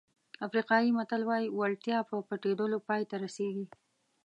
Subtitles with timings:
[0.47, 3.65] افریقایي متل وایي وړتیا په پټېدلو پای ته رسېږي.